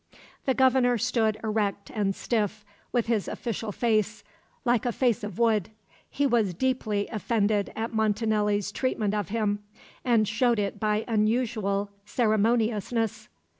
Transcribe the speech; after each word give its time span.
The 0.45 0.55
Governor 0.55 0.97
stood 0.97 1.37
erect 1.43 1.91
and 1.91 2.15
stiff, 2.15 2.65
with 2.91 3.05
his 3.05 3.27
official 3.27 3.71
face, 3.71 4.23
like 4.65 4.83
a 4.83 4.91
face 4.91 5.23
of 5.23 5.37
wood. 5.37 5.69
He 6.09 6.25
was 6.25 6.55
deeply 6.55 7.07
offended 7.09 7.71
at 7.75 7.93
Montanelli's 7.93 8.71
treatment 8.71 9.13
of 9.13 9.29
him, 9.29 9.59
and 10.03 10.27
showed 10.27 10.57
it 10.57 10.79
by 10.79 11.05
unusual 11.07 11.91
ceremoniousness. 12.03 13.29